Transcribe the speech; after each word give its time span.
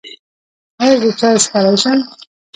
ایا 0.81 0.95
زه 1.01 1.09
چای 1.19 1.35
څښلی 1.43 1.75
شم؟ 1.81 1.99